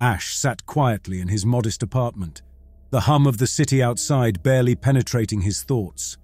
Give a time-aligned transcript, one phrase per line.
[0.00, 2.42] Ash sat quietly in his modest apartment,
[2.90, 6.16] the hum of the city outside barely penetrating his thoughts.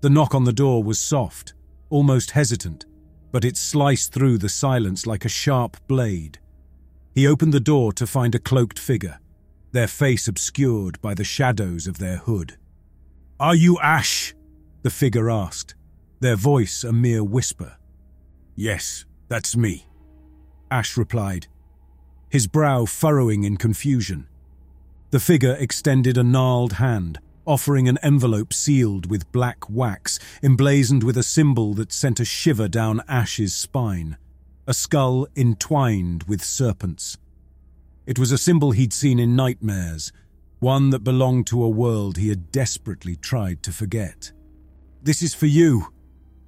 [0.00, 1.54] The knock on the door was soft,
[1.90, 2.86] almost hesitant,
[3.32, 6.38] but it sliced through the silence like a sharp blade.
[7.14, 9.18] He opened the door to find a cloaked figure,
[9.72, 12.56] their face obscured by the shadows of their hood.
[13.38, 14.34] Are you Ash?
[14.82, 15.74] The figure asked,
[16.20, 17.76] their voice a mere whisper.
[18.54, 19.86] Yes, that's me,
[20.70, 21.46] Ash replied,
[22.30, 24.26] his brow furrowing in confusion.
[25.10, 31.16] The figure extended a gnarled hand, offering an envelope sealed with black wax, emblazoned with
[31.16, 34.16] a symbol that sent a shiver down Ash's spine
[34.66, 37.18] a skull entwined with serpents.
[38.04, 40.12] It was a symbol he'd seen in nightmares,
[40.58, 44.32] one that belonged to a world he had desperately tried to forget.
[45.02, 45.92] This is for you,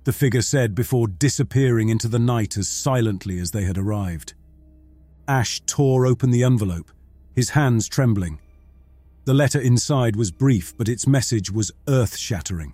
[0.02, 4.34] the figure said before disappearing into the night as silently as they had arrived.
[5.28, 6.90] Ash tore open the envelope,
[7.36, 8.40] his hands trembling.
[9.26, 12.72] The letter inside was brief, but its message was earth shattering.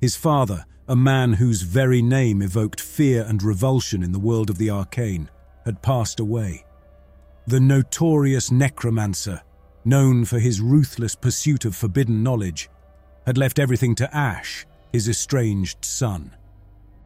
[0.00, 4.58] His father, a man whose very name evoked fear and revulsion in the world of
[4.58, 5.30] the arcane,
[5.64, 6.64] had passed away.
[7.46, 9.40] The notorious necromancer,
[9.84, 12.68] known for his ruthless pursuit of forbidden knowledge,
[13.26, 16.34] had left everything to Ash, his estranged son.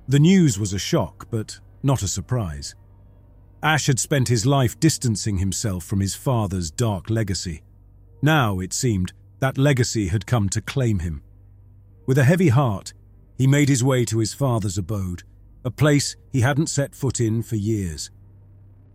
[0.09, 2.75] The news was a shock, but not a surprise.
[3.65, 7.63] Ash had spent his life distancing himself from his father's dark legacy.
[8.21, 11.23] Now, it seemed, that legacy had come to claim him.
[12.05, 12.93] With a heavy heart,
[13.39, 15.23] he made his way to his father's abode,
[15.65, 18.11] a place he hadn't set foot in for years.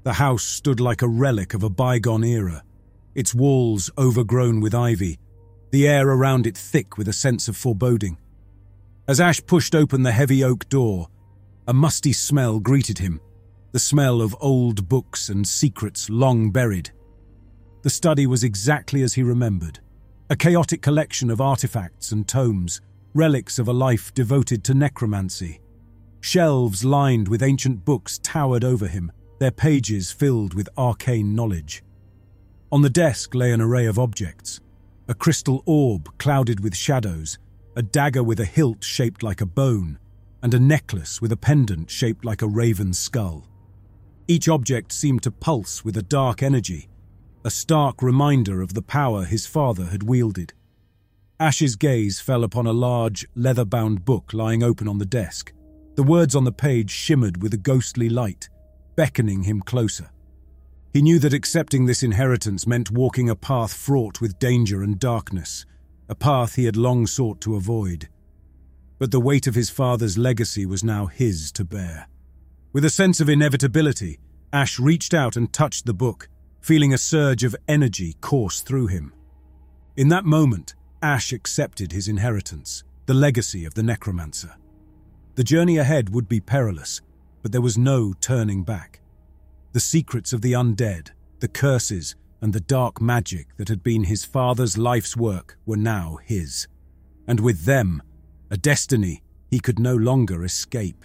[0.03, 2.63] The house stood like a relic of a bygone era,
[3.15, 5.17] its walls overgrown with ivy,
[5.71, 8.19] the air around it thick with a sense of foreboding.
[9.07, 11.07] As Ash pushed open the heavy oak door,
[11.67, 13.19] a musty smell greeted him
[13.71, 16.89] the smell of old books and secrets long buried.
[17.83, 19.79] The study was exactly as he remembered
[20.31, 22.81] a chaotic collection of artifacts and tomes,
[23.15, 25.59] relics of a life devoted to necromancy.
[26.21, 31.83] Shelves lined with ancient books towered over him, their pages filled with arcane knowledge.
[32.71, 34.61] On the desk lay an array of objects
[35.07, 37.39] a crystal orb clouded with shadows,
[37.75, 39.97] a dagger with a hilt shaped like a bone,
[40.43, 43.47] and a necklace with a pendant shaped like a raven's skull.
[44.29, 46.87] Each object seemed to pulse with a dark energy,
[47.43, 50.53] a stark reminder of the power his father had wielded.
[51.39, 55.51] Ash's gaze fell upon a large, leather bound book lying open on the desk.
[55.95, 58.49] The words on the page shimmered with a ghostly light,
[58.95, 60.11] beckoning him closer.
[60.93, 65.65] He knew that accepting this inheritance meant walking a path fraught with danger and darkness,
[66.07, 68.09] a path he had long sought to avoid.
[68.99, 72.07] But the weight of his father's legacy was now his to bear.
[72.71, 74.19] With a sense of inevitability,
[74.53, 76.29] Ash reached out and touched the book,
[76.61, 79.11] feeling a surge of energy course through him.
[79.97, 84.53] In that moment, Ash accepted his inheritance, the legacy of the necromancer.
[85.33, 87.01] The journey ahead would be perilous,
[87.41, 89.01] but there was no turning back.
[89.71, 91.09] The secrets of the undead,
[91.39, 96.19] the curses, and the dark magic that had been his father's life's work were now
[96.23, 96.67] his.
[97.27, 98.03] And with them,
[98.51, 101.03] a destiny he could no longer escape.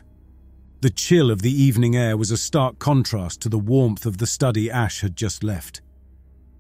[0.85, 4.27] The chill of the evening air was a stark contrast to the warmth of the
[4.27, 5.81] study Ash had just left.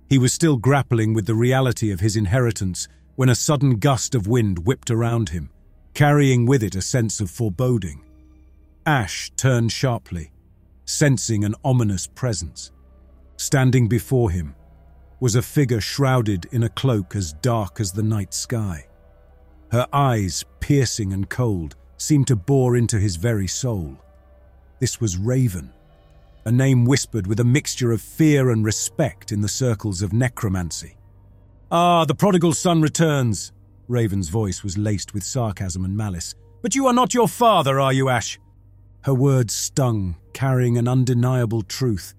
[0.09, 4.27] He was still grappling with the reality of his inheritance when a sudden gust of
[4.27, 5.51] wind whipped around him,
[5.93, 8.03] carrying with it a sense of foreboding.
[8.87, 10.33] Ash turned sharply,
[10.87, 12.73] sensing an ominous presence.
[13.37, 14.55] Standing before him
[15.21, 18.87] was a figure shrouded in a cloak as dark as the night sky.
[19.71, 23.99] Her eyes, piercing and cold, seemed to bore into his very soul.
[24.81, 25.73] This was Raven,
[26.45, 30.97] a name whispered with a mixture of fear and respect in the circles of necromancy.
[31.71, 33.53] Ah, the prodigal son returns.
[33.89, 36.35] Raven's voice was laced with sarcasm and malice.
[36.63, 38.39] But you are not your father, are you, Ash?
[39.03, 42.15] Her words stung, carrying an undeniable truth.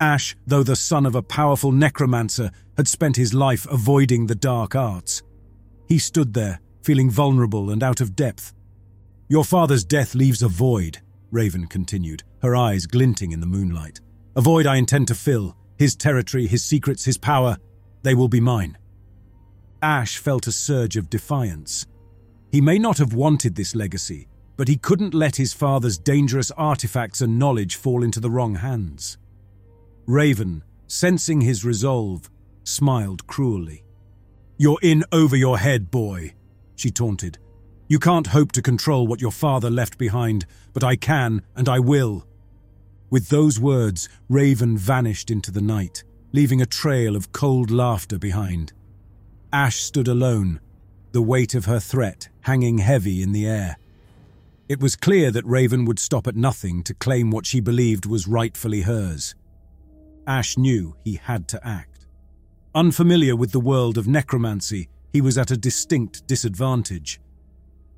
[0.00, 4.74] Ash, though the son of a powerful necromancer, had spent his life avoiding the dark
[4.74, 5.22] arts.
[5.86, 8.52] He stood there, feeling vulnerable and out of depth.
[9.28, 11.00] Your father's death leaves a void,
[11.32, 14.00] Raven continued, her eyes glinting in the moonlight.
[14.36, 15.56] A void I intend to fill.
[15.78, 17.56] His territory, his secrets, his power,
[18.02, 18.78] they will be mine.
[19.80, 21.86] Ash felt a surge of defiance.
[22.52, 27.22] He may not have wanted this legacy, but he couldn't let his father's dangerous artifacts
[27.22, 29.16] and knowledge fall into the wrong hands.
[30.06, 32.30] Raven, sensing his resolve,
[32.62, 33.82] smiled cruelly.
[34.58, 36.34] You're in over your head, boy,
[36.76, 37.38] she taunted,
[37.88, 41.78] you can't hope to control what your father left behind, but I can and I
[41.78, 42.26] will.
[43.10, 48.72] With those words, Raven vanished into the night, leaving a trail of cold laughter behind.
[49.52, 50.60] Ash stood alone,
[51.12, 53.76] the weight of her threat hanging heavy in the air.
[54.68, 58.26] It was clear that Raven would stop at nothing to claim what she believed was
[58.26, 59.34] rightfully hers.
[60.26, 62.06] Ash knew he had to act.
[62.74, 67.20] Unfamiliar with the world of necromancy, he was at a distinct disadvantage.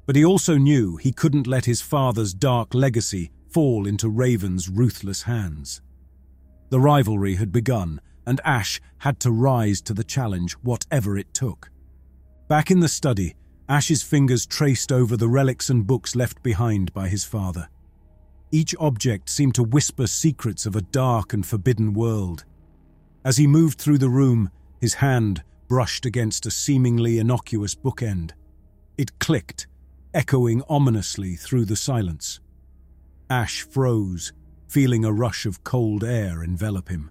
[0.06, 5.23] But he also knew he couldn't let his father's dark legacy fall into Raven's ruthless
[5.23, 5.81] hands.
[6.71, 11.71] The rivalry had begun, and Ash had to rise to the challenge, whatever it took.
[12.49, 13.35] Back in the study,
[13.69, 17.69] Ash's fingers traced over the relics and books left behind by his father.
[18.51, 22.45] Each object seemed to whisper secrets of a dark and forbidden world.
[23.25, 28.33] As he moved through the room, his hand brushed against a seemingly innocuous bookend.
[28.99, 29.67] It clicked,
[30.14, 32.40] echoing ominously through the silence.
[33.28, 34.32] Ash froze,
[34.69, 37.11] feeling a rush of cold air envelop him.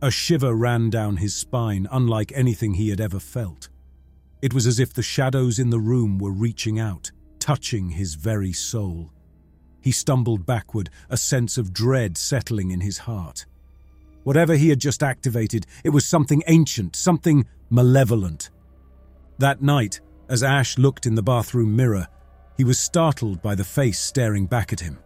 [0.00, 3.68] A shiver ran down his spine, unlike anything he had ever felt.
[4.40, 8.52] It was as if the shadows in the room were reaching out, touching his very
[8.52, 9.12] soul.
[9.80, 13.46] He stumbled backward, a sense of dread settling in his heart.
[14.24, 18.50] Whatever he had just activated, it was something ancient, something malevolent.
[19.38, 20.00] That night,
[20.32, 22.08] as Ash looked in the bathroom mirror,
[22.56, 24.98] he was startled by the face staring back at him.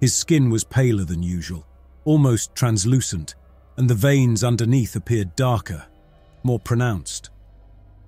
[0.00, 1.66] His skin was paler than usual,
[2.06, 3.34] almost translucent,
[3.76, 5.86] and the veins underneath appeared darker,
[6.42, 7.28] more pronounced.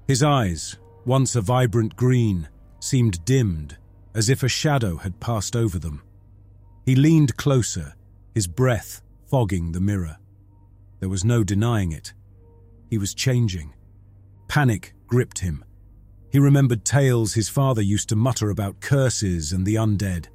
[0.09, 2.49] His eyes, once a vibrant green,
[2.81, 3.77] seemed dimmed,
[4.15, 6.03] as if a shadow had passed over them.
[6.87, 7.95] He leaned closer,
[8.35, 10.17] his breath fogging the mirror.
[11.01, 12.15] There was no denying it.
[12.89, 13.75] He was changing.
[14.49, 15.65] Panic gripped him.
[16.31, 20.27] He remembered tales his father used to mutter about curses and the undead.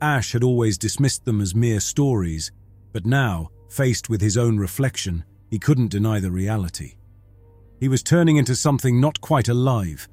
[0.00, 2.50] Ash had always dismissed them as mere stories,
[2.92, 6.94] but now, faced with his own reflection, he couldn't deny the reality.
[7.78, 10.08] He was turning into something not quite alive,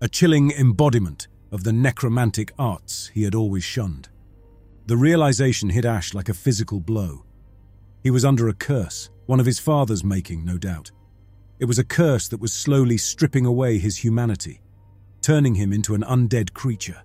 [0.00, 4.08] a chilling embodiment of the necromantic arts he had always shunned.
[4.86, 7.24] The realization hit Ash like a physical blow.
[8.02, 10.92] He was under a curse, one of his father's making, no doubt.
[11.58, 14.60] It was a curse that was slowly stripping away his humanity,
[15.20, 17.02] turning him into an undead creature.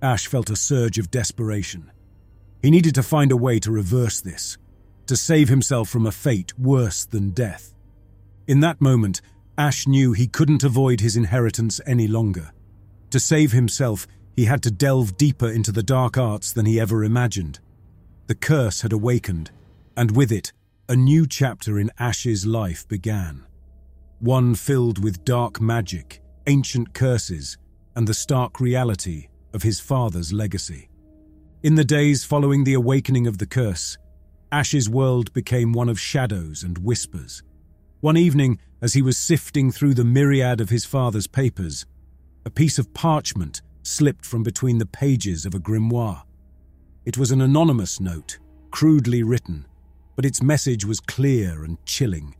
[0.00, 1.90] Ash felt a surge of desperation.
[2.62, 4.56] He needed to find a way to reverse this,
[5.06, 7.74] to save himself from a fate worse than death.
[8.46, 9.20] In that moment,
[9.58, 12.52] Ash knew he couldn't avoid his inheritance any longer.
[13.10, 17.04] To save himself, he had to delve deeper into the dark arts than he ever
[17.04, 17.60] imagined.
[18.26, 19.50] The curse had awakened,
[19.96, 20.52] and with it,
[20.88, 23.45] a new chapter in Ash's life began.
[24.26, 27.58] One filled with dark magic, ancient curses,
[27.94, 30.88] and the stark reality of his father's legacy.
[31.62, 33.96] In the days following the awakening of the curse,
[34.50, 37.44] Ash's world became one of shadows and whispers.
[38.00, 41.86] One evening, as he was sifting through the myriad of his father's papers,
[42.44, 46.24] a piece of parchment slipped from between the pages of a grimoire.
[47.04, 48.40] It was an anonymous note,
[48.72, 49.66] crudely written,
[50.16, 52.34] but its message was clear and chilling.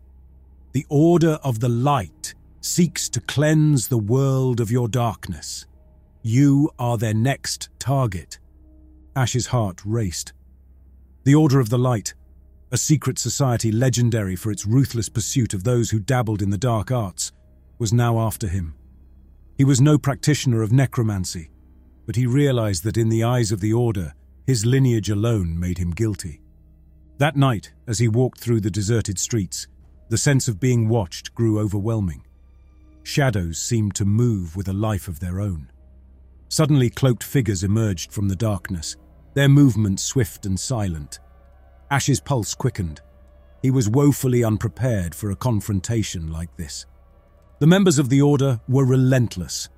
[0.76, 5.64] The Order of the Light seeks to cleanse the world of your darkness.
[6.20, 8.38] You are their next target.
[9.16, 10.34] Ash's heart raced.
[11.24, 12.12] The Order of the Light
[12.70, 16.90] a secret society legendary for its ruthless pursuit of those who dabbled in the dark
[16.90, 17.32] arts,
[17.78, 18.74] was now after him.
[19.56, 21.48] He was no practitioner of necromancy,
[22.04, 24.12] but he realized that in the eyes of the Order,
[24.46, 26.42] his lineage alone made him guilty.
[27.16, 29.68] That night, as he walked through the deserted streets,
[30.08, 32.22] the sense of being watched grew overwhelming.
[33.02, 35.70] Shadows seemed to move with a life of their own.
[36.48, 38.96] Suddenly, cloaked figures emerged from the darkness,
[39.34, 41.18] their movements swift and silent,
[41.90, 43.00] Ash's pulse quickened.
[43.62, 46.86] He was woefully unprepared for a confrontation like this.
[47.60, 49.68] The members of the Order were relentless.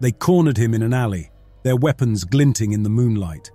[0.00, 1.30] They cornered him in an alley,
[1.62, 3.50] their weapons glinting in the moonlight.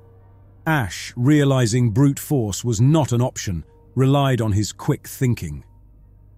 [0.65, 5.63] Ash, realizing brute force was not an option, relied on his quick thinking.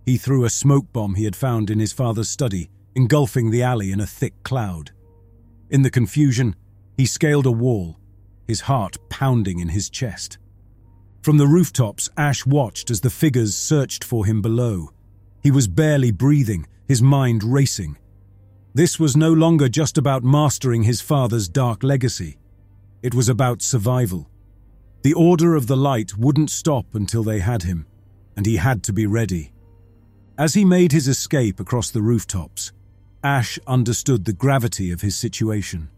[0.05, 3.91] He threw a smoke bomb he had found in his father's study, engulfing the alley
[3.91, 4.91] in a thick cloud.
[5.69, 6.55] In the confusion,
[6.95, 7.97] he scaled a wall,
[8.47, 10.37] his heart pounding in his chest.
[11.23, 14.91] From the rooftops, Ash watched as the figures searched for him below.
[15.41, 17.97] He was barely breathing, his mind racing.
[18.75, 22.37] This was no longer just about mastering his father's dark legacy.
[23.01, 24.29] It was about survival.
[25.01, 27.87] The Order of the Light wouldn't stop until they had him,
[28.37, 29.51] and he had to be ready.
[30.37, 32.73] As he made his escape across the rooftops,
[33.23, 35.89] Ash understood the gravity of his situation.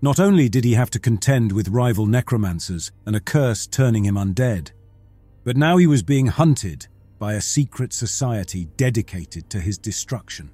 [0.00, 4.16] Not only did he have to contend with rival necromancers and a curse turning him
[4.16, 4.72] undead,
[5.44, 6.88] but now he was being hunted
[7.20, 10.50] by a secret society dedicated to his destruction.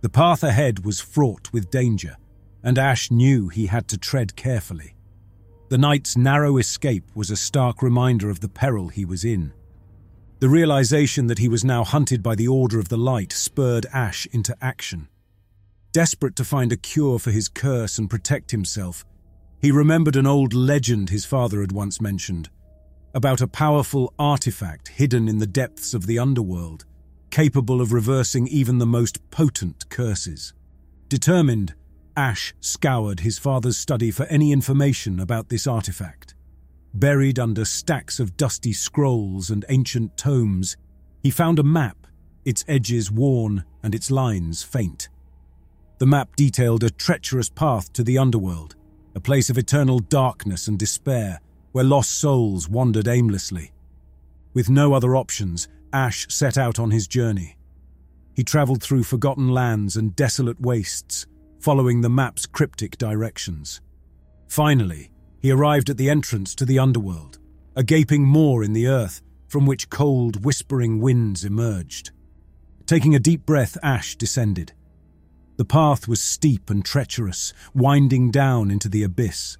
[0.00, 2.16] The path ahead was fraught with danger,
[2.64, 4.96] and Ash knew he had to tread carefully.
[5.68, 9.52] The night's narrow escape was a stark reminder of the peril he was in.
[10.40, 14.26] The realization that he was now hunted by the Order of the Light spurred Ash
[14.32, 15.08] into action.
[15.92, 19.04] Desperate to find a cure for his curse and protect himself,
[19.60, 22.50] he remembered an old legend his father had once mentioned
[23.14, 26.84] about a powerful artifact hidden in the depths of the underworld,
[27.30, 30.52] capable of reversing even the most potent curses.
[31.08, 31.74] Determined,
[32.16, 36.34] Ash scoured his father's study for any information about this artifact.
[36.94, 40.76] Buried under stacks of dusty scrolls and ancient tomes,
[41.20, 42.06] he found a map,
[42.44, 45.08] its edges worn and its lines faint.
[45.98, 48.76] The map detailed a treacherous path to the underworld,
[49.14, 51.40] a place of eternal darkness and despair
[51.72, 53.72] where lost souls wandered aimlessly.
[54.52, 57.56] With no other options, Ash set out on his journey.
[58.34, 61.26] He travelled through forgotten lands and desolate wastes,
[61.58, 63.80] following the map's cryptic directions.
[64.46, 65.10] Finally,
[65.44, 67.38] he arrived at the entrance to the underworld,
[67.76, 72.12] a gaping maw in the earth from which cold, whispering winds emerged.
[72.86, 74.72] Taking a deep breath, Ash descended.
[75.58, 79.58] The path was steep and treacherous, winding down into the abyss.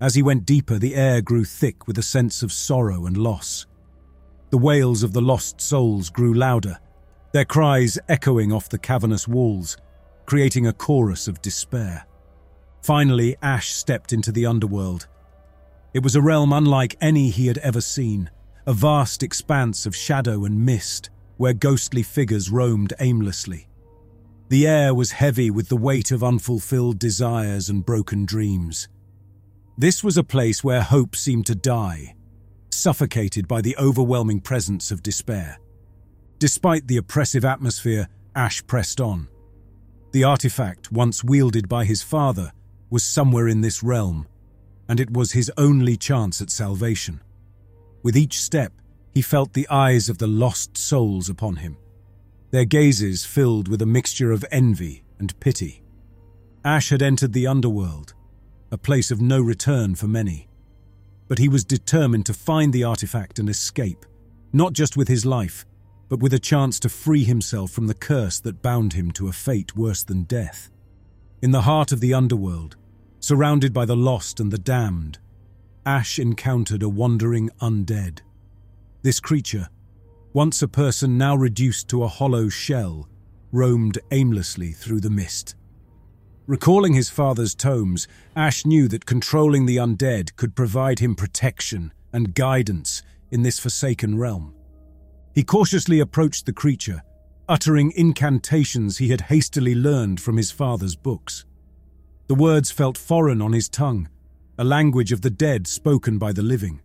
[0.00, 3.66] As he went deeper, the air grew thick with a sense of sorrow and loss.
[4.50, 6.76] The wails of the lost souls grew louder,
[7.32, 9.76] their cries echoing off the cavernous walls,
[10.26, 12.07] creating a chorus of despair.
[12.88, 15.08] Finally, Ash stepped into the underworld.
[15.92, 18.30] It was a realm unlike any he had ever seen,
[18.64, 23.68] a vast expanse of shadow and mist, where ghostly figures roamed aimlessly.
[24.48, 28.88] The air was heavy with the weight of unfulfilled desires and broken dreams.
[29.76, 32.14] This was a place where hope seemed to die,
[32.70, 35.58] suffocated by the overwhelming presence of despair.
[36.38, 39.28] Despite the oppressive atmosphere, Ash pressed on.
[40.12, 42.50] The artifact, once wielded by his father,
[42.90, 44.26] was somewhere in this realm,
[44.88, 47.20] and it was his only chance at salvation.
[48.02, 48.72] With each step,
[49.14, 51.76] he felt the eyes of the lost souls upon him,
[52.50, 55.82] their gazes filled with a mixture of envy and pity.
[56.64, 58.14] Ash had entered the underworld,
[58.70, 60.48] a place of no return for many.
[61.26, 64.06] But he was determined to find the artifact and escape,
[64.52, 65.66] not just with his life,
[66.08, 69.32] but with a chance to free himself from the curse that bound him to a
[69.32, 70.70] fate worse than death.
[71.40, 72.76] In the heart of the underworld,
[73.20, 75.20] surrounded by the lost and the damned,
[75.86, 78.22] Ash encountered a wandering undead.
[79.02, 79.68] This creature,
[80.32, 83.08] once a person now reduced to a hollow shell,
[83.52, 85.54] roamed aimlessly through the mist.
[86.48, 92.34] Recalling his father's tomes, Ash knew that controlling the undead could provide him protection and
[92.34, 94.54] guidance in this forsaken realm.
[95.36, 97.02] He cautiously approached the creature,
[97.48, 101.44] uttering incantations he had hastily learned from his father's books.
[102.26, 104.08] The words felt foreign on his tongue,
[104.58, 106.80] a language of the dead spoken by the living.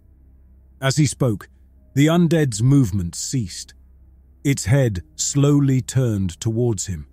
[0.81, 1.49] As he spoke,
[1.95, 3.73] the undead's movement ceased.
[4.43, 7.07] Its head slowly turned towards him,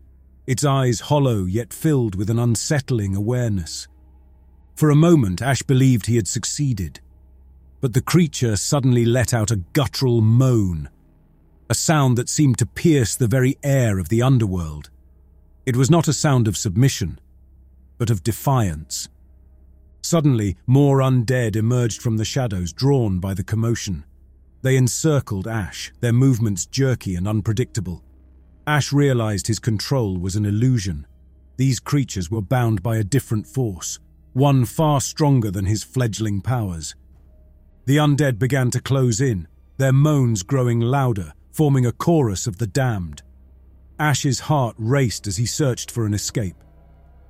[0.47, 3.89] its eyes hollow yet filled with an unsettling awareness.
[4.75, 7.01] For a moment, Ash believed he had succeeded,
[7.81, 10.89] but the creature suddenly let out a guttural moan,
[11.71, 14.91] a sound that seemed to pierce the very air of the underworld.
[15.65, 17.21] It was not a sound of submission,
[17.97, 19.09] but of defiance.
[20.03, 24.05] Suddenly, more undead emerged from the shadows, drawn by the commotion.
[24.63, 28.03] They encircled Ash, their movements jerky and unpredictable.
[28.67, 31.07] Ash realized his control was an illusion.
[31.57, 34.01] These creatures were bound by a different force,
[34.33, 36.97] one far stronger than his fledgling powers.
[37.85, 39.47] The undead began to close in,
[39.77, 43.23] their moans growing louder, forming a chorus of the damned.
[43.99, 46.57] Ash's heart raced as he searched for an escape.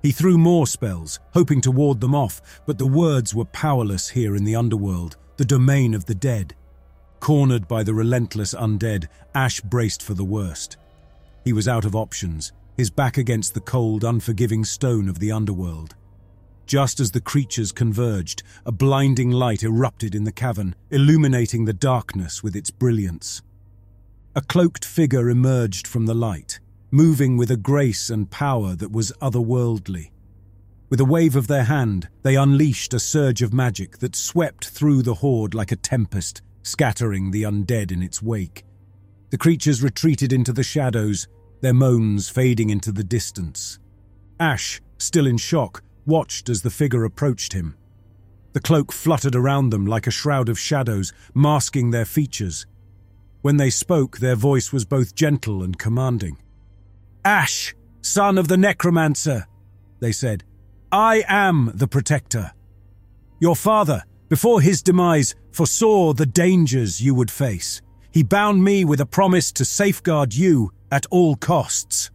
[0.02, 4.34] He threw more spells, hoping to ward them off, but the words were powerless here
[4.34, 6.54] in the underworld, the domain of the dead.
[7.18, 10.78] Cornered by the relentless undead, Ash braced for the worst.
[11.44, 15.94] He was out of options, his back against the cold, unforgiving stone of the underworld.
[16.66, 22.42] Just as the creatures converged, a blinding light erupted in the cavern, illuminating the darkness
[22.42, 23.42] with its brilliance.
[24.36, 26.60] A cloaked figure emerged from the light,
[26.92, 30.12] moving with a grace and power that was otherworldly.
[30.88, 35.02] With a wave of their hand, they unleashed a surge of magic that swept through
[35.02, 38.64] the horde like a tempest, scattering the undead in its wake.
[39.30, 41.26] The creatures retreated into the shadows,
[41.60, 43.80] their moans fading into the distance.
[44.38, 47.74] Ash, still in shock, watched as the figure approached him.
[48.52, 52.64] The cloak fluttered around them like a shroud of shadows, masking their features.
[53.42, 56.36] When they spoke, their voice was both gentle and commanding.
[57.24, 59.46] Ash, son of the necromancer,
[60.00, 60.44] they said,
[60.92, 62.52] I am the protector.
[63.38, 67.80] Your father, before his demise, foresaw the dangers you would face.
[68.12, 72.10] He bound me with a promise to safeguard you at all costs.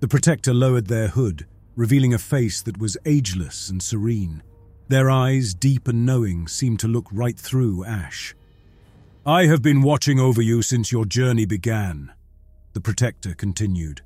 [0.00, 4.42] The protector lowered their hood, revealing a face that was ageless and serene.
[4.88, 8.34] Their eyes, deep and knowing, seemed to look right through Ash.
[9.28, 12.14] I have been watching over you since your journey began,
[12.72, 14.00] the protector continued.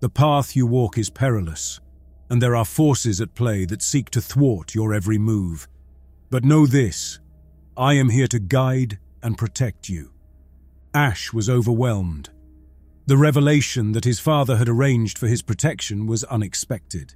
[0.00, 1.80] The path you walk is perilous,
[2.28, 5.68] and there are forces at play that seek to thwart your every move.
[6.28, 7.20] But know this
[7.76, 10.10] I am here to guide and protect you.
[10.92, 12.30] Ash was overwhelmed.
[13.06, 17.14] The revelation that his father had arranged for his protection was unexpected.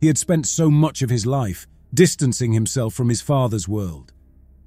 [0.00, 4.14] He had spent so much of his life distancing himself from his father's world,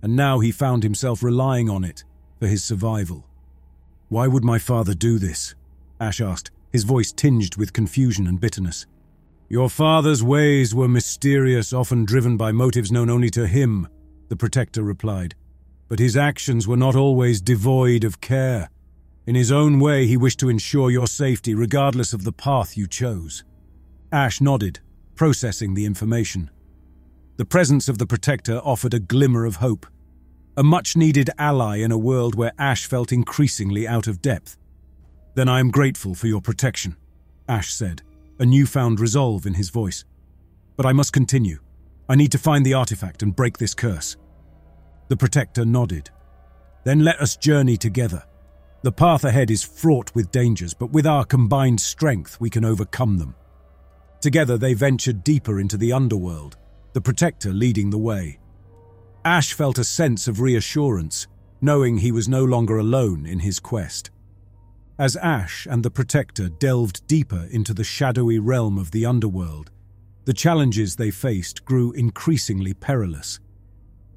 [0.04, 2.04] and now he found himself relying on it
[2.40, 3.26] for his survival.
[4.10, 5.56] Why would my father do this?
[6.00, 8.86] Ash asked, his voice tinged with confusion and bitterness.
[9.48, 13.88] Your father's ways were mysterious, often driven by motives known only to him,
[14.28, 15.36] the protector replied.
[15.88, 18.70] But his actions were not always devoid of care.
[19.26, 22.88] In his own way, he wished to ensure your safety, regardless of the path you
[22.88, 23.46] chose.
[24.12, 24.82] Ash nodded,
[25.16, 26.50] processing the information.
[27.36, 29.88] The presence of the protector offered a glimmer of hope,
[30.56, 34.56] a much needed ally in a world where Ash felt increasingly out of depth.
[35.34, 36.96] Then I am grateful for your protection,
[37.50, 38.04] Ash said,
[38.38, 40.06] a newfound resolve in his voice.
[40.78, 41.58] But I must continue.
[42.08, 44.16] I need to find the artifact and break this curse.
[45.08, 46.12] The protector nodded.
[46.84, 48.24] Then let us journey together.
[48.84, 53.18] The path ahead is fraught with dangers, but with our combined strength, we can overcome
[53.18, 53.34] them.
[54.22, 56.58] Together, they ventured deeper into the underworld,
[56.94, 58.40] the protector leading the way.
[59.26, 61.28] Ash felt a sense of reassurance,
[61.62, 64.12] knowing he was no longer alone in his quest.
[65.00, 69.72] As Ash and the Protector delved deeper into the shadowy realm of the underworld,
[70.26, 73.40] the challenges they faced grew increasingly perilous.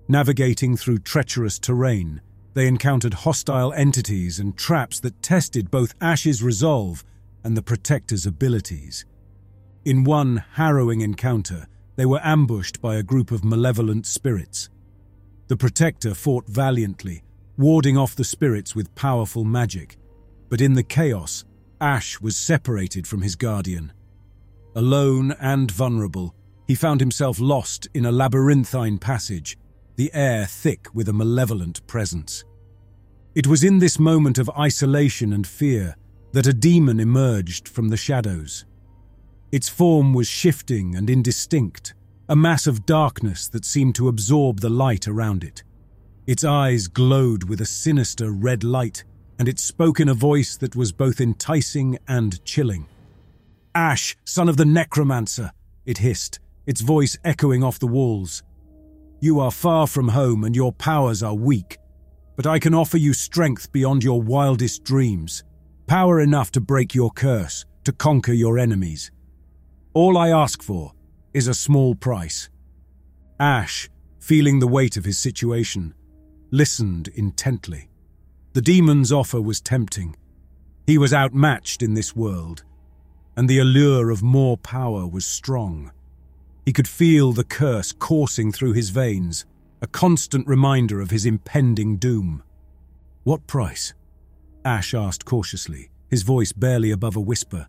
[0.06, 2.20] Navigating through treacherous terrain,
[2.54, 7.04] they encountered hostile entities and traps that tested both Ash's resolve
[7.42, 9.04] and the Protector's abilities.
[9.84, 14.68] In one harrowing encounter, they were ambushed by a group of malevolent spirits.
[15.48, 17.22] The Protector fought valiantly,
[17.56, 19.96] warding off the spirits with powerful magic,
[20.48, 21.44] but in the chaos,
[21.80, 23.92] Ash was separated from his guardian.
[24.74, 26.34] Alone and vulnerable,
[26.66, 29.56] he found himself lost in a labyrinthine passage,
[29.96, 32.44] the air thick with a malevolent presence.
[33.34, 35.96] It was in this moment of isolation and fear
[36.32, 38.64] that a demon emerged from the shadows.
[39.52, 41.94] Its form was shifting and indistinct,
[42.28, 45.62] a mass of darkness that seemed to absorb the light around it.
[46.26, 49.04] Its eyes glowed with a sinister red light,
[49.38, 52.86] and it spoke in a voice that was both enticing and chilling.
[53.74, 55.52] Ash, son of the necromancer,
[55.84, 58.42] it hissed, its voice echoing off the walls.
[59.20, 61.78] You are far from home and your powers are weak,
[62.34, 65.44] but I can offer you strength beyond your wildest dreams,
[65.86, 69.12] power enough to break your curse, to conquer your enemies.
[69.96, 70.92] All I ask for
[71.32, 72.50] is a small price.
[73.40, 73.88] Ash,
[74.20, 75.94] feeling the weight of his situation,
[76.50, 77.88] listened intently.
[78.52, 80.14] The demon's offer was tempting.
[80.86, 82.62] He was outmatched in this world,
[83.38, 85.90] and the allure of more power was strong.
[86.66, 89.46] He could feel the curse coursing through his veins,
[89.80, 92.42] a constant reminder of his impending doom.
[93.24, 93.94] What price?
[94.62, 97.68] Ash asked cautiously, his voice barely above a whisper.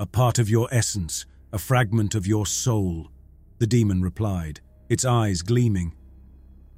[0.00, 3.10] A part of your essence, a fragment of your soul,
[3.58, 5.94] the demon replied, its eyes gleaming.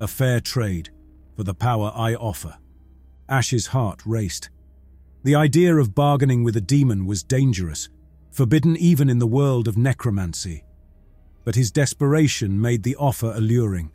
[0.01, 0.91] A fair trade
[1.37, 2.59] for the power I offer.
[3.29, 4.51] Ash's heart raced.
[5.23, 7.89] The idea of bargaining with a demon was dangerous,
[8.33, 10.65] forbidden even in the world of necromancy.
[11.45, 13.93] But his desperation made the offer alluring.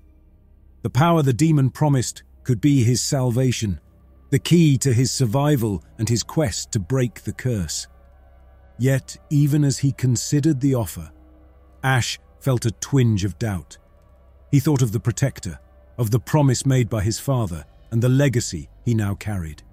[0.84, 3.82] The power the demon promised could be his salvation,
[4.30, 7.88] the key to his survival and his quest to break the curse.
[8.80, 11.12] Yet, even as he considered the offer,
[11.84, 13.78] Ash felt a twinge of doubt.
[14.52, 15.60] He thought of the protector,
[15.98, 19.64] of the promise made by his father, and the legacy he now carried.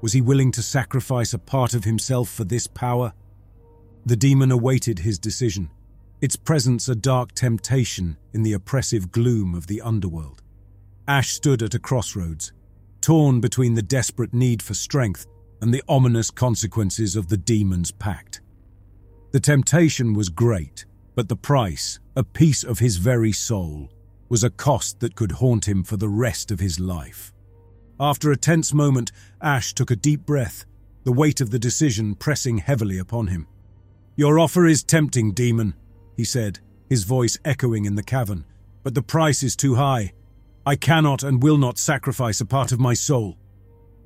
[0.00, 3.12] Was he willing to sacrifice a part of himself for this power?
[4.06, 5.70] The demon awaited his decision,
[6.22, 10.42] its presence a dark temptation in the oppressive gloom of the underworld.
[11.06, 12.52] Ash stood at a crossroads,
[13.00, 15.26] torn between the desperate need for strength
[15.60, 18.40] and the ominous consequences of the demon's pact.
[19.32, 23.90] The temptation was great, but the price, a piece of his very soul,
[24.28, 27.32] was a cost that could haunt him for the rest of his life.
[27.98, 30.64] After a tense moment, Ash took a deep breath,
[31.04, 33.46] the weight of the decision pressing heavily upon him.
[34.16, 35.74] Your offer is tempting, demon,
[36.16, 38.44] he said, his voice echoing in the cavern,
[38.82, 40.12] but the price is too high.
[40.66, 43.38] I cannot and will not sacrifice a part of my soul.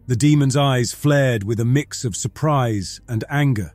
[0.06, 3.72] The demon's eyes flared with a mix of surprise and anger.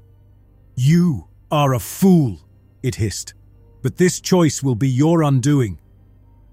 [0.76, 2.42] You are a fool,
[2.84, 3.34] it hissed,
[3.82, 5.80] but this choice will be your undoing.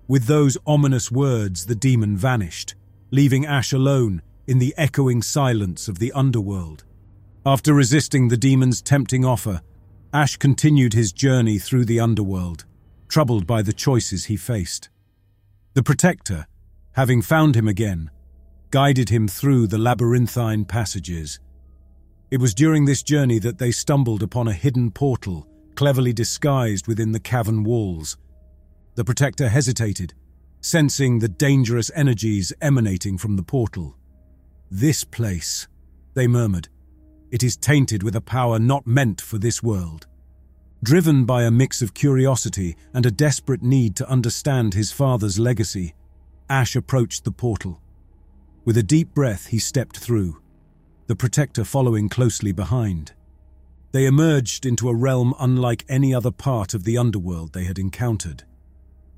[0.08, 2.74] With those ominous words, the demon vanished,
[3.10, 6.84] leaving Ash alone in the echoing silence of the underworld.
[7.44, 9.60] After resisting the demon's tempting offer,
[10.12, 12.64] Ash continued his journey through the underworld,
[13.08, 14.88] troubled by the choices he faced.
[15.74, 16.46] The Protector,
[16.92, 18.10] having found him again,
[18.76, 21.40] guided him through the labyrinthine passages.
[22.30, 27.12] It was during this journey that they stumbled upon a hidden portal, cleverly disguised within
[27.12, 28.18] the cavern walls.
[28.94, 30.12] The Protector hesitated,
[30.60, 33.96] sensing the dangerous energies emanating from the portal.
[34.70, 35.68] This place,
[36.12, 36.68] they murmured.
[37.30, 40.06] It is tainted with a power not meant for this world.
[40.82, 45.94] Driven by a mix of curiosity and a desperate need to understand his father's legacy,
[46.50, 47.80] Ash approached the portal.
[48.66, 50.42] With a deep breath, he stepped through,
[51.06, 53.12] the Protector following closely behind.
[53.92, 58.42] They emerged into a realm unlike any other part of the underworld they had encountered.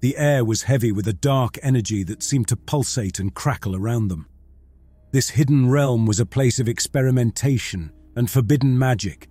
[0.01, 4.09] The air was heavy with a dark energy that seemed to pulsate and crackle around
[4.09, 4.27] them.
[5.13, 9.31] This hidden realm was a place of experimentation and forbidden magic,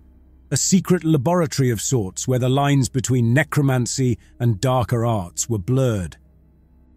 [0.50, 6.16] a secret laboratory of sorts where the lines between necromancy and darker arts were blurred.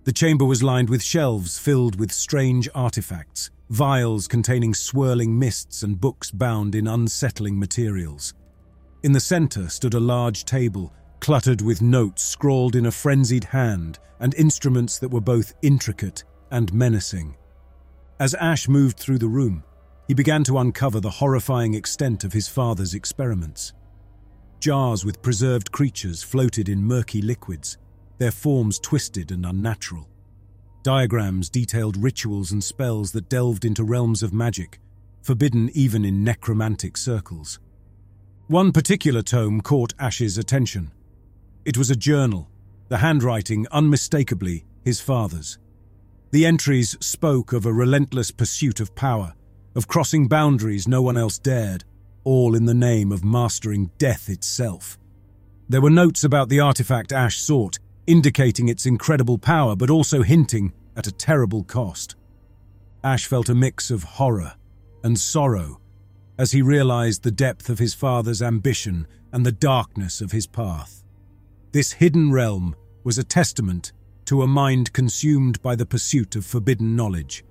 [0.04, 6.02] The chamber was lined with shelves filled with strange artifacts, vials containing swirling mists and
[6.02, 8.34] books bound in unsettling materials.
[9.04, 14.00] In the center stood a large table, cluttered with notes scrawled in a frenzied hand
[14.20, 17.36] and instruments that were both intricate and menacing.
[18.20, 19.64] As Ash moved through the room,
[20.08, 23.74] he began to uncover the horrifying extent of his father's experiments.
[24.60, 27.78] Jars with preserved creatures floated in murky liquids,
[28.22, 30.08] their forms twisted and unnatural.
[30.84, 34.80] Diagrams detailed rituals and spells that delved into realms of magic,
[35.24, 37.60] forbidden even in necromantic circles.
[38.46, 40.92] One particular tome caught Ash's attention.
[41.66, 42.48] It was a journal,
[42.90, 45.58] the handwriting unmistakably his father's.
[46.30, 49.34] The entries spoke of a relentless pursuit of power,
[49.74, 51.86] of crossing boundaries no one else dared,
[52.24, 55.00] all in the name of mastering death itself.
[55.70, 60.74] There were notes about the artifact Ash sought, indicating its incredible power but also hinting
[60.96, 62.16] at a terrible cost.
[63.04, 64.54] Ash felt a mix of horror
[65.04, 65.80] and sorrow
[66.38, 71.04] as he realized the depth of his father's ambition and the darkness of his path.
[71.72, 73.92] This hidden realm was a testament
[74.26, 77.44] to a mind consumed by the pursuit of forbidden knowledge,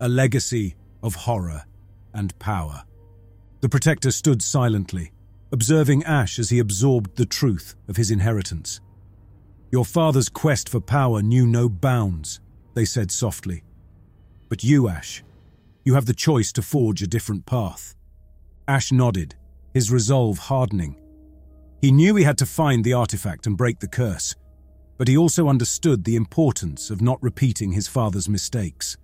[0.00, 1.64] a legacy of horror
[2.12, 2.84] and power.
[3.60, 5.12] The Protector stood silently,
[5.52, 8.80] observing Ash as he absorbed the truth of his inheritance.
[9.72, 12.40] Your father's quest for power knew no bounds,
[12.74, 13.62] they said softly.
[14.48, 15.22] But you, Ash,
[15.84, 17.94] you have the choice to forge a different path.
[18.66, 19.36] Ash nodded,
[19.72, 20.96] his resolve hardening.
[21.80, 24.34] He knew he had to find the artifact and break the curse,
[24.98, 28.96] but he also understood the importance of not repeating his father's mistakes.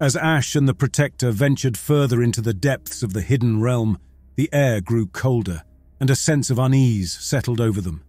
[0.00, 3.98] As Ash and the Protector ventured further into the depths of the hidden realm,
[4.36, 5.64] the air grew colder,
[6.00, 8.02] and a sense of unease settled over them.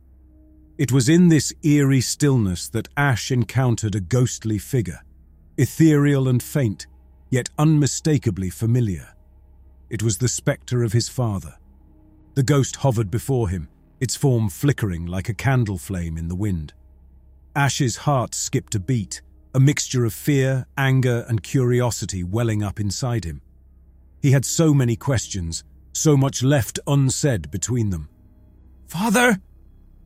[0.78, 5.02] It was in this eerie stillness that Ash encountered a ghostly figure,
[5.56, 6.88] ethereal and faint,
[7.30, 9.14] yet unmistakably familiar.
[9.92, 11.58] It was the spectre of his father.
[12.34, 16.74] The ghost hovered before him, its form flickering like a candle flame in the wind.
[17.56, 19.22] Ash's heart skipped a beat,
[19.54, 23.42] a mixture of fear, anger, and curiosity welling up inside him.
[24.24, 28.10] He had so many questions, so much left unsaid between them.
[28.88, 29.40] Father!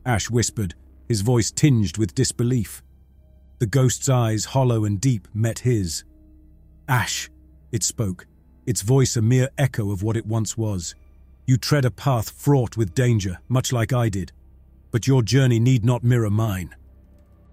[0.08, 0.74] Ash whispered,
[1.06, 2.82] his voice tinged with disbelief.
[3.58, 6.02] The ghost's eyes, hollow and deep, met his.
[6.88, 7.28] Ash,
[7.72, 8.26] it spoke,
[8.66, 10.94] its voice a mere echo of what it once was.
[11.46, 14.32] You tread a path fraught with danger, much like I did,
[14.90, 16.74] but your journey need not mirror mine.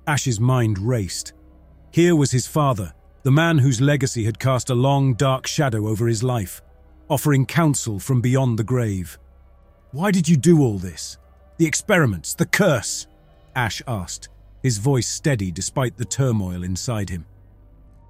[0.07, 1.33] Ash's mind raced.
[1.91, 6.07] Here was his father, the man whose legacy had cast a long, dark shadow over
[6.07, 6.61] his life,
[7.09, 9.19] offering counsel from beyond the grave.
[9.91, 11.17] Why did you do all this?
[11.57, 13.07] The experiments, the curse?
[13.55, 14.29] Ash asked,
[14.61, 17.25] his voice steady despite the turmoil inside him.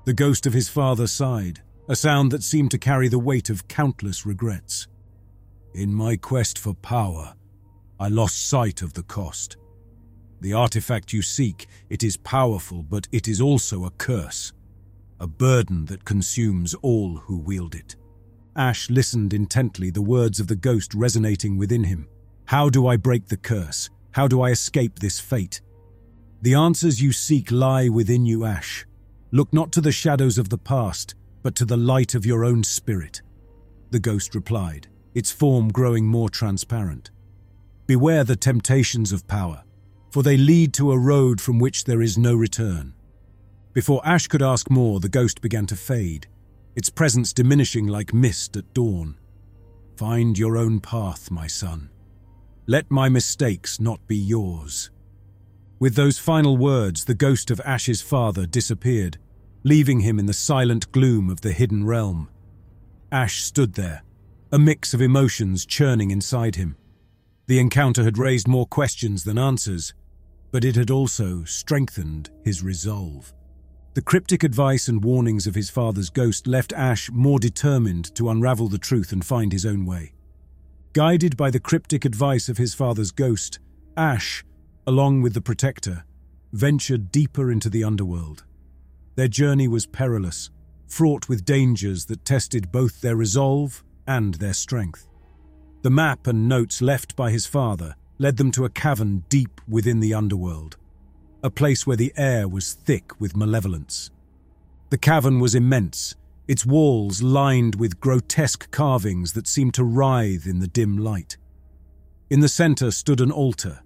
[0.06, 3.68] The ghost of his father sighed, a sound that seemed to carry the weight of
[3.68, 4.88] countless regrets.
[5.74, 7.36] In my quest for power,
[8.00, 9.58] I lost sight of the cost.
[10.42, 14.54] The artifact you seek, it is powerful, but it is also a curse.
[15.20, 17.96] A burden that consumes all who wield it.
[18.56, 22.08] Ash listened intently, the words of the ghost resonating within him.
[22.46, 23.90] How do I break the curse?
[24.12, 25.62] How do I escape this fate?
[26.42, 28.86] The answers you seek lie within you, Ash.
[29.32, 32.64] Look not to the shadows of the past, but to the light of your own
[32.64, 33.22] spirit.
[33.90, 37.10] The ghost replied, its form growing more transparent.
[37.88, 39.64] Beware the temptations of power,
[40.12, 42.94] for they lead to a road from which there is no return.
[43.74, 46.28] Before Ash could ask more, the ghost began to fade,
[46.76, 49.18] its presence diminishing like mist at dawn.
[49.98, 51.90] Find your own path, my son.
[52.67, 54.89] Let my mistakes not be yours.
[55.78, 59.19] With those final words, the ghost of Ash's father disappeared,
[59.63, 62.28] leaving him in the silent gloom of the hidden realm.
[63.12, 64.01] Ash stood there,
[64.51, 66.75] a mix of emotions churning inside him.
[67.45, 69.93] The encounter had raised more questions than answers,
[70.51, 73.32] but it had also strengthened his resolve.
[73.93, 78.69] The cryptic advice and warnings of his father's ghost left Ash more determined to unravel
[78.69, 80.14] the truth and find his own way.
[80.96, 83.60] Guided by the cryptic advice of his father's ghost,
[83.98, 84.46] Ash,
[84.88, 86.06] along with the Protector,
[86.54, 88.46] ventured deeper into the underworld.
[89.16, 90.52] Their journey was perilous,
[90.88, 95.10] fraught with dangers that tested both their resolve and their strength.
[95.82, 100.00] The map and notes left by his father led them to a cavern deep within
[100.00, 100.78] the underworld
[101.44, 104.12] a place where the air was thick with malevolence.
[104.92, 106.16] The cavern was immense,
[106.48, 111.38] its walls lined with grotesque carvings that seemed to writhe in the dim light.
[112.30, 113.82] In the center stood an altar,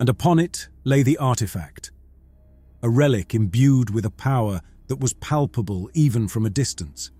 [0.00, 1.92] and upon it lay the artifact,
[2.82, 7.10] a relic imbued with a power that was palpable even from a distance.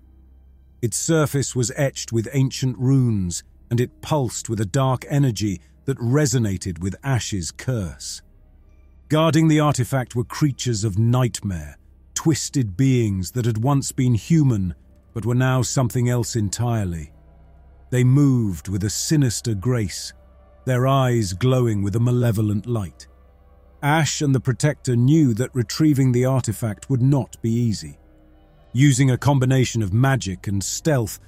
[0.81, 5.97] Its surface was etched with ancient runes, and it pulsed with a dark energy that
[5.97, 8.21] resonated with Ash's curse.
[9.07, 11.77] Guarding the artifact were creatures of nightmare,
[12.13, 14.75] twisted beings that had once been human
[15.13, 17.11] but were now something else entirely.
[17.91, 20.13] They moved with a sinister grace,
[20.65, 23.07] their eyes glowing with a malevolent light.
[23.81, 27.99] Ash and the Protector knew that retrieving the artifact would not be easy.
[28.71, 31.19] Using a combination of magic and stealth,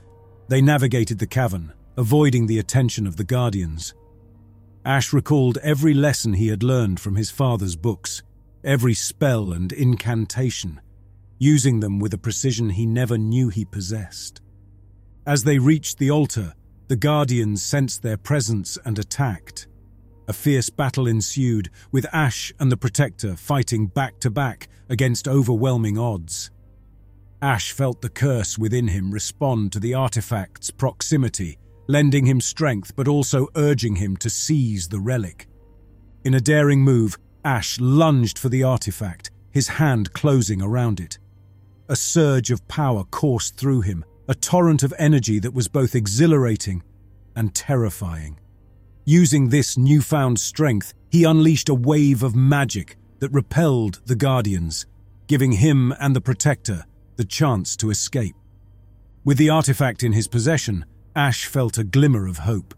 [0.47, 3.93] they navigated the cavern, avoiding the attention of the Guardians.
[4.83, 8.23] Ash recalled every lesson he had learned from his father's books,
[8.65, 10.81] every spell and incantation,
[11.39, 14.41] using them with a precision he never knew he possessed.
[15.25, 16.53] As they reached the altar,
[16.87, 19.67] the Guardians sensed their presence and attacked.
[20.27, 25.97] A fierce battle ensued, with Ash and the Protector fighting back to back against overwhelming
[25.97, 26.51] odds.
[27.41, 33.07] Ash felt the curse within him respond to the artifact's proximity lending him strength but
[33.07, 35.47] also urging him to seize the relic.
[36.23, 41.19] In a daring move, Ash lunged for the artifact, his hand closing around it.
[41.87, 46.81] A surge of power coursed through him, a torrent of energy that was both exhilarating
[47.35, 48.39] and terrifying.
[49.05, 54.87] Using this newfound strength, he unleashed a wave of magic that repelled the Guardians,
[55.27, 58.35] giving him and the Protector the chance to escape.
[59.23, 62.73] With the artifact in his possession, Ash felt a glimmer of hope.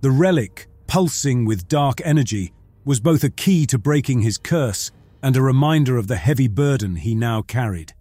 [0.00, 2.52] The relic, pulsing with dark energy,
[2.84, 4.90] was both a key to breaking his curse
[5.22, 7.92] and a reminder of the heavy burden he now carried.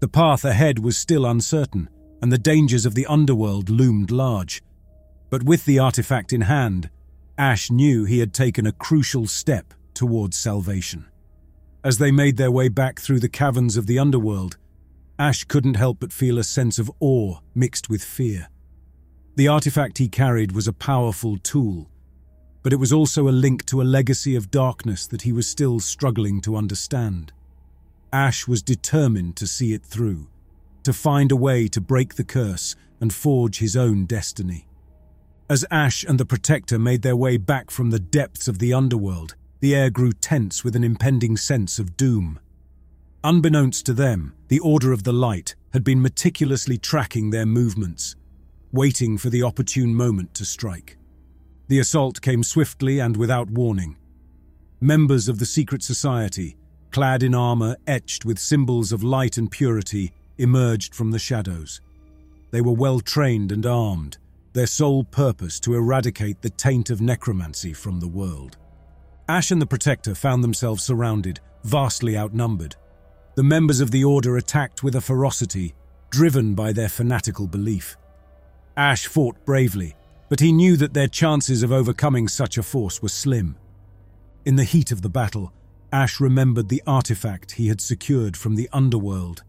[0.00, 1.88] The path ahead was still uncertain,
[2.20, 4.62] and the dangers of the underworld loomed large.
[5.28, 6.90] But with the artifact in hand,
[7.38, 11.06] Ash knew he had taken a crucial step towards salvation.
[11.84, 14.56] As they made their way back through the caverns of the underworld,
[15.18, 18.48] Ash couldn't help but feel a sense of awe mixed with fear.
[19.36, 21.90] The artifact he carried was a powerful tool,
[22.62, 25.80] but it was also a link to a legacy of darkness that he was still
[25.80, 27.32] struggling to understand.
[28.12, 30.28] Ash was determined to see it through,
[30.82, 34.66] to find a way to break the curse and forge his own destiny.
[35.48, 39.34] As Ash and the Protector made their way back from the depths of the underworld,
[39.60, 42.38] the air grew tense with an impending sense of doom.
[43.24, 48.16] Unbeknownst to them, the Order of the Light had been meticulously tracking their movements,
[48.72, 50.96] waiting for the opportune moment to strike.
[51.70, 53.96] The assault came swiftly and without warning.
[54.80, 56.56] Members of the secret society,
[56.90, 61.80] clad in armor etched with symbols of light and purity, emerged from the shadows.
[62.50, 64.18] They were well trained and armed,
[64.52, 68.56] their sole purpose to eradicate the taint of necromancy from the world.
[69.28, 72.74] Ash and the Protector found themselves surrounded, vastly outnumbered.
[73.36, 75.76] The members of the Order attacked with a ferocity,
[76.10, 77.96] driven by their fanatical belief.
[78.76, 79.94] Ash fought bravely,
[80.30, 83.56] but he knew that their chances of overcoming such a force were slim.
[84.46, 85.52] In the heat of the battle,
[85.92, 89.42] Ash remembered the artifact he had secured from the underworld.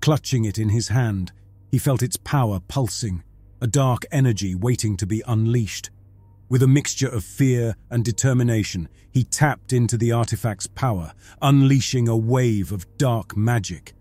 [0.00, 1.30] Clutching it in his hand,
[1.70, 3.22] he felt its power pulsing,
[3.60, 5.90] a dark energy waiting to be unleashed.
[6.48, 12.16] With a mixture of fear and determination, he tapped into the artifact's power, unleashing a
[12.16, 13.94] wave of dark magic.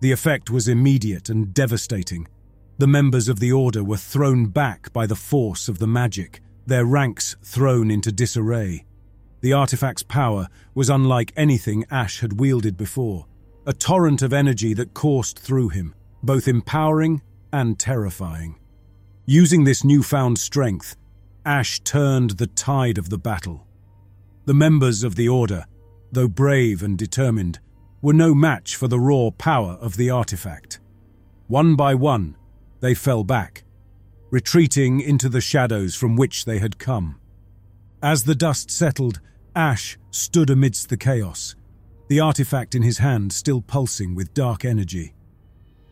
[0.00, 2.26] The effect was immediate and devastating.
[2.82, 6.84] The members of the Order were thrown back by the force of the magic, their
[6.84, 8.86] ranks thrown into disarray.
[9.40, 13.26] The artifact's power was unlike anything Ash had wielded before,
[13.64, 18.58] a torrent of energy that coursed through him, both empowering and terrifying.
[19.26, 20.96] Using this newfound strength,
[21.46, 23.64] Ash turned the tide of the battle.
[24.46, 25.66] The members of the Order,
[26.10, 27.60] though brave and determined,
[28.00, 30.80] were no match for the raw power of the artifact.
[31.46, 32.34] One by one,
[32.82, 33.62] they fell back,
[34.30, 37.18] retreating into the shadows from which they had come.
[38.02, 39.20] As the dust settled,
[39.54, 41.54] Ash stood amidst the chaos,
[42.08, 45.14] the artifact in his hand still pulsing with dark energy.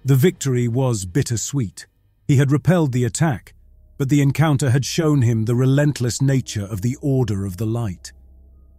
[0.04, 1.86] The victory was bittersweet.
[2.26, 3.54] He had repelled the attack,
[3.96, 8.12] but the encounter had shown him the relentless nature of the Order of the Light.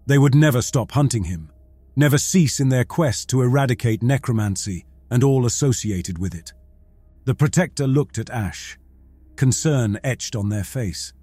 [0.06, 1.50] They would never stop hunting him,
[1.95, 6.52] never cease in their quest to eradicate necromancy and all associated with it.
[7.24, 8.80] The Protector looked at Ash,
[9.36, 11.14] concern etched on their face.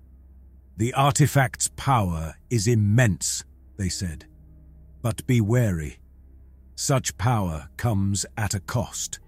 [0.77, 3.43] The artifact's power is immense,
[3.77, 4.27] they said.
[5.03, 5.99] But be wary.
[6.77, 9.19] Such power comes at a cost.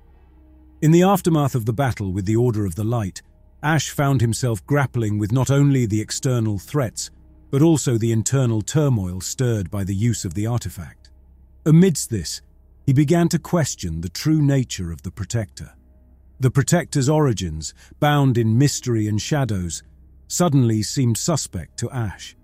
[0.80, 3.20] In the aftermath of the battle with the Order of the Light,
[3.64, 7.10] Ash found himself grappling with not only the external threats,
[7.50, 11.10] but also the internal turmoil stirred by the use of the artifact.
[11.66, 12.42] Amidst this,
[12.86, 15.74] he began to question the true nature of the Protector.
[16.40, 19.82] The Protector's origins, bound in mystery and shadows,
[20.26, 22.34] suddenly seemed suspect to Ash.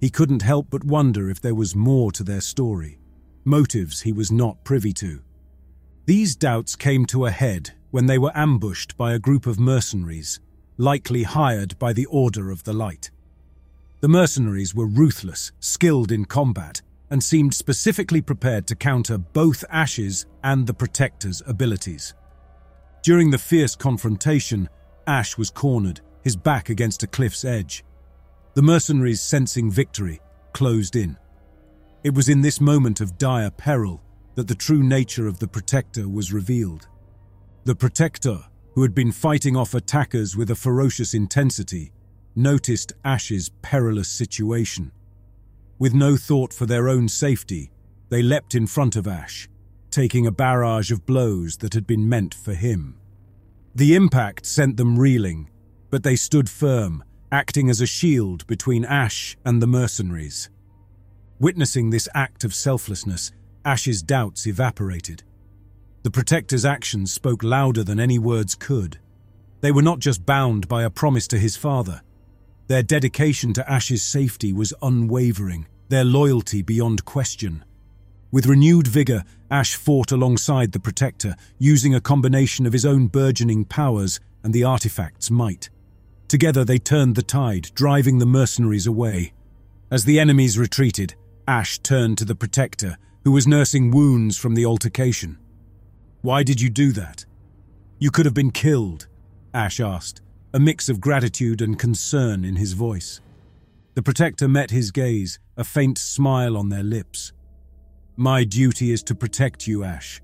[0.00, 3.00] He couldn't help but wonder if there was more to their story,
[3.44, 5.20] motives he was not privy to.
[6.06, 10.38] These doubts came to a head when they were ambushed by a group of mercenaries,
[10.76, 13.10] likely hired by the Order of the Light.
[13.98, 20.24] The mercenaries were ruthless, skilled in combat, and seemed specifically prepared to counter both Ash's
[20.44, 22.14] and the Protector's abilities.
[23.04, 24.66] During the fierce confrontation,
[25.06, 27.84] Ash was cornered, his back against a cliff's edge.
[28.54, 30.22] The mercenaries, sensing victory,
[30.54, 31.18] closed in.
[32.02, 34.02] It was in this moment of dire peril
[34.36, 36.88] that the true nature of the Protector was revealed.
[37.64, 38.42] The Protector,
[38.74, 41.92] who had been fighting off attackers with a ferocious intensity,
[42.34, 44.90] noticed Ash's perilous situation.
[45.78, 47.70] With no thought for their own safety,
[48.08, 49.46] they leapt in front of Ash,
[49.94, 52.96] taking a barrage of blows that had been meant for him.
[53.76, 55.48] The impact sent them reeling,
[55.88, 60.50] but they stood firm, acting as a shield between Ash and the mercenaries.
[61.38, 63.30] Witnessing this act of selflessness,
[63.64, 65.22] Ash's doubts evaporated.
[66.02, 68.98] The Protector's actions spoke louder than any words could.
[69.60, 72.02] They were not just bound by a promise to his father.
[72.66, 77.64] Their dedication to Ash's safety was unwavering, their loyalty beyond question.
[78.34, 83.64] With renewed vigour, Ash fought alongside the Protector, using a combination of his own burgeoning
[83.64, 85.70] powers and the artifact's might.
[86.26, 89.32] Together they turned the tide, driving the mercenaries away.
[89.88, 91.14] As the enemies retreated,
[91.46, 95.38] Ash turned to the Protector, who was nursing wounds from the altercation.
[96.22, 97.24] Why did you do that?
[98.00, 99.06] You could have been killed,
[99.54, 103.20] Ash asked, a mix of gratitude and concern in his voice.
[103.94, 107.32] The Protector met his gaze, a faint smile on their lips.
[108.16, 110.22] My duty is to protect you, Ash.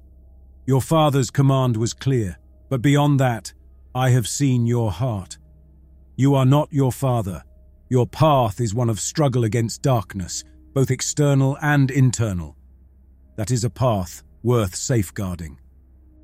[0.65, 3.53] Your father's command was clear, but beyond that,
[3.95, 5.39] I have seen your heart.
[6.15, 7.43] You are not your father.
[7.89, 12.57] Your path is one of struggle against darkness, both external and internal.
[13.35, 15.59] That is a path worth safeguarding.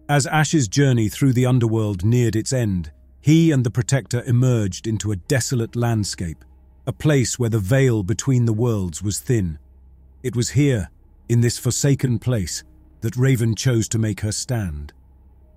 [0.08, 5.10] As Ash's journey through the underworld neared its end, he and the Protector emerged into
[5.10, 6.44] a desolate landscape,
[6.86, 9.58] a place where the veil between the worlds was thin.
[10.22, 10.90] It was here,
[11.28, 12.64] in this forsaken place,
[13.00, 14.92] that Raven chose to make her stand.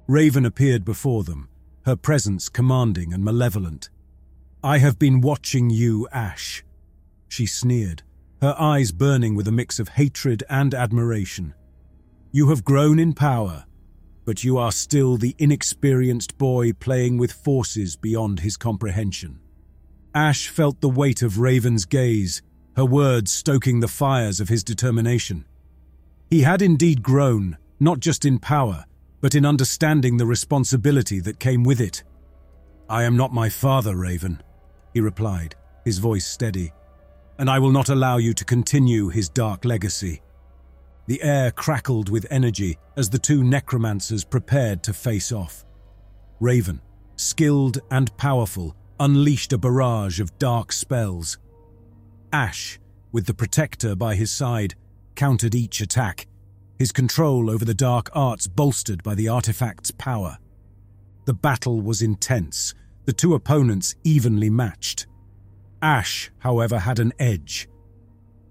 [0.07, 1.49] Raven appeared before them,
[1.85, 3.89] her presence commanding and malevolent.
[4.63, 6.63] I have been watching you, Ash.
[7.27, 8.03] She sneered,
[8.41, 11.53] her eyes burning with a mix of hatred and admiration.
[12.31, 13.65] You have grown in power,
[14.25, 19.39] but you are still the inexperienced boy playing with forces beyond his comprehension.
[20.13, 22.41] Ash felt the weight of Raven's gaze,
[22.75, 25.45] her words stoking the fires of his determination.
[26.29, 28.85] He had indeed grown, not just in power,
[29.21, 32.03] but in understanding the responsibility that came with it.
[32.87, 34.41] I am not my father, Raven,
[34.93, 35.55] he replied,
[35.85, 36.71] his voice steady,
[37.37, 40.21] and I will not allow you to continue his dark legacy.
[41.07, 45.65] The air crackled with energy as the two necromancers prepared to face off.
[46.39, 46.81] Raven,
[47.15, 51.39] skilled and powerful, unleashed a barrage of dark spells.
[52.31, 52.79] Ash,
[53.11, 54.75] with the Protector by his side,
[55.19, 56.27] countered each attack,
[56.77, 60.37] his control over the dark arts bolstered by the artifact's power.
[61.25, 65.07] The battle was intense, the two opponents evenly matched.
[65.81, 67.67] Ash, however, had an edge.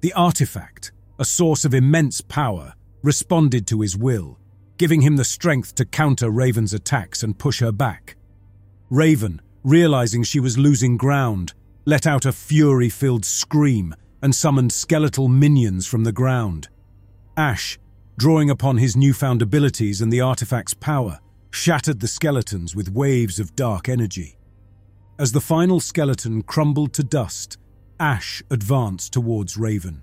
[0.03, 4.39] The artifact, a source of immense power, responded to his will,
[4.77, 8.16] giving him the strength to counter Raven's attacks and push her back.
[8.91, 11.55] Raven, realizing she was losing ground,
[11.87, 16.69] let out a fury filled scream and summoned skeletal minions from the ground.
[17.37, 17.79] Ash,
[18.16, 23.57] drawing upon his newfound abilities and the artifact's power, shattered the skeletons with waves of
[23.57, 24.37] dark energy.
[25.19, 27.59] As the final skeleton crumbled to dust,
[28.01, 30.03] Ash advanced towards Raven.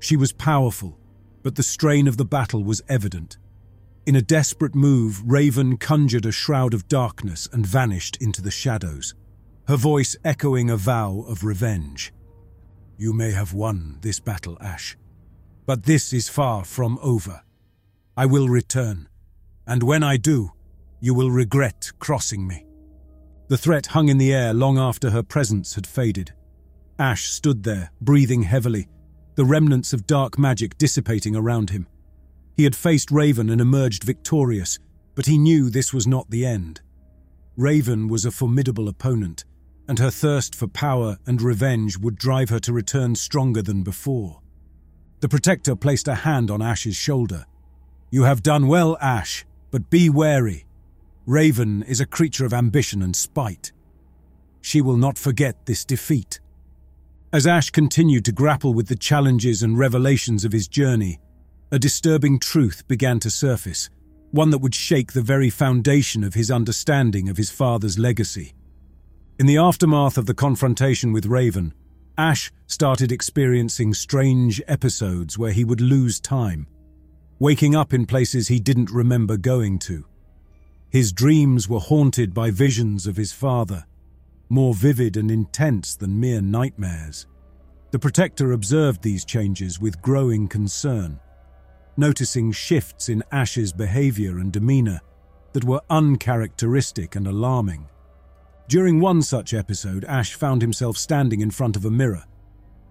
[0.00, 0.98] She was powerful,
[1.42, 3.36] but the strain of the battle was evident.
[4.06, 9.14] In a desperate move, Raven conjured a shroud of darkness and vanished into the shadows,
[9.68, 12.12] her voice echoing a vow of revenge.
[12.96, 14.96] You may have won this battle, Ash,
[15.66, 17.42] but this is far from over.
[18.16, 19.08] I will return,
[19.66, 20.52] and when I do,
[21.00, 22.66] you will regret crossing me.
[23.48, 26.32] The threat hung in the air long after her presence had faded.
[26.98, 28.88] Ash stood there, breathing heavily,
[29.34, 31.88] the remnants of dark magic dissipating around him.
[32.56, 34.78] He had faced Raven and emerged victorious,
[35.16, 36.80] but he knew this was not the end.
[37.56, 39.44] Raven was a formidable opponent,
[39.88, 44.40] and her thirst for power and revenge would drive her to return stronger than before.
[45.20, 47.46] The Protector placed a hand on Ash's shoulder.
[48.10, 50.66] You have done well, Ash, but be wary.
[51.26, 53.72] Raven is a creature of ambition and spite.
[54.60, 56.40] She will not forget this defeat.
[57.32, 61.18] As Ash continued to grapple with the challenges and revelations of his journey,
[61.72, 63.90] a disturbing truth began to surface,
[64.30, 68.54] one that would shake the very foundation of his understanding of his father's legacy.
[69.36, 71.74] In the aftermath of the confrontation with Raven,
[72.16, 76.68] Ash started experiencing strange episodes where he would lose time,
[77.40, 80.04] waking up in places he didn't remember going to.
[80.88, 83.84] His dreams were haunted by visions of his father,
[84.48, 87.26] more vivid and intense than mere nightmares.
[87.90, 91.18] The Protector observed these changes with growing concern,
[91.96, 95.00] noticing shifts in Ash's behavior and demeanor
[95.54, 97.88] that were uncharacteristic and alarming.
[98.68, 102.24] During one such episode, Ash found himself standing in front of a mirror,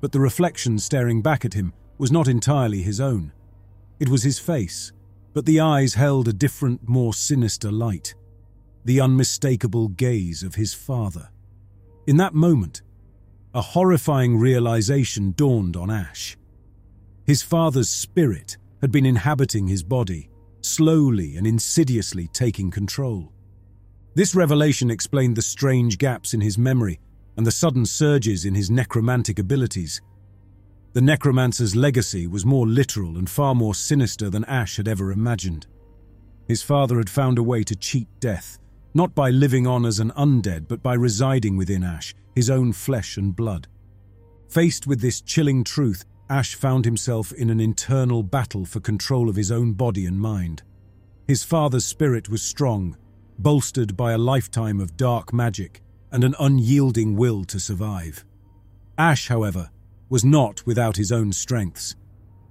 [0.01, 3.31] but the reflection staring back at him was not entirely his own.
[3.99, 4.91] It was his face,
[5.33, 8.15] but the eyes held a different, more sinister light
[8.85, 11.29] the unmistakable gaze of his father.
[12.05, 12.81] In that moment,
[13.53, 16.37] a horrifying realization dawned on Ash.
[17.25, 20.29] His father's spirit had been inhabiting his body,
[20.61, 23.31] slowly and insidiously taking control.
[24.15, 26.99] This revelation explained the strange gaps in his memory
[27.35, 30.01] and the sudden surges in his necromantic abilities.
[30.93, 35.65] The necromancer's legacy was more literal and far more sinister than Ash had ever imagined.
[36.47, 38.59] His father had found a way to cheat death,
[38.93, 43.17] not by living on as an undead, but by residing within Ash, his own flesh
[43.17, 43.67] and blood.
[44.49, 49.35] Faced with this chilling truth, Ash found himself in an internal battle for control of
[49.35, 50.61] his own body and mind.
[51.27, 52.95] His father's spirit was strong,
[53.39, 55.81] bolstered by a lifetime of dark magic
[56.11, 58.23] and an unyielding will to survive.
[58.97, 59.71] Ash, however,
[60.09, 61.95] was not without his own strengths.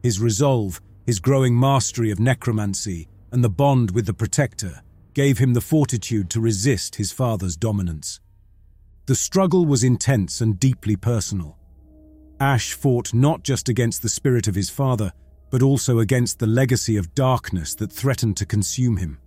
[0.03, 4.83] His resolve, his growing mastery of necromancy, and the bond with the Protector
[5.15, 8.21] gave him the fortitude to resist his father's dominance.
[9.07, 11.59] The struggle was intense and deeply personal.
[12.41, 15.13] Ash fought not just against the spirit of his father,
[15.51, 19.19] but also against the legacy of darkness that threatened to consume him.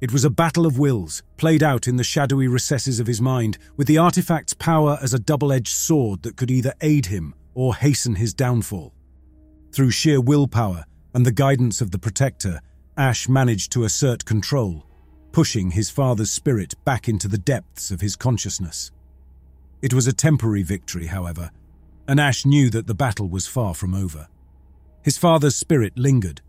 [0.00, 3.56] It was a battle of wills, played out in the shadowy recesses of his mind,
[3.76, 7.74] with the artifact's power as a double edged sword that could either aid him or
[7.74, 8.92] hasten his downfall.
[9.72, 10.84] Through sheer willpower
[11.14, 12.60] and the guidance of the Protector,
[12.98, 14.86] Ash managed to assert control,
[15.32, 18.90] pushing his father's spirit back into the depths of his consciousness.
[19.80, 21.50] It was a temporary victory, however,
[22.06, 24.28] and Ash knew that the battle was far from over.
[25.02, 26.42] His father's spirit lingered,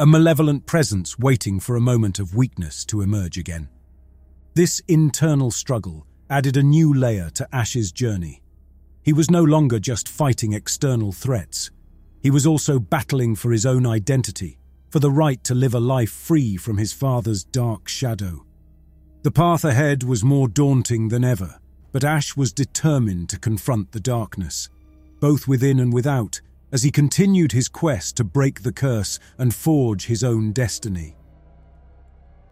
[0.00, 3.68] a malevolent presence waiting for a moment of weakness to emerge again.
[4.54, 8.42] This internal struggle added a new layer to Ash's journey.
[9.04, 11.70] He was no longer just fighting external threats.
[12.20, 14.58] He was also battling for his own identity
[14.90, 18.44] for the right to live a life free from his father's dark shadow.
[19.22, 21.60] The path ahead was more daunting than ever,
[21.92, 24.68] but Ash was determined to confront the darkness,
[25.20, 26.40] both within and without,
[26.74, 31.14] as he continued his quest to break the curse and forge his own destiny.